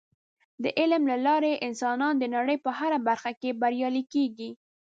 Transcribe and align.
د 0.63 0.65
علم 0.79 1.03
له 1.11 1.17
لارې 1.27 1.61
انسانان 1.67 2.13
د 2.17 2.23
نړۍ 2.35 2.57
په 2.65 2.71
هره 2.79 2.99
برخه 3.07 3.31
کې 3.41 3.57
بریالي 3.61 4.03
کیږي. 4.13 4.49